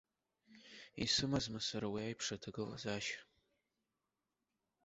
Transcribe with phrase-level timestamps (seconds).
[1.03, 3.19] Исымазма сара уи аиԥш аҭагылазаашьа?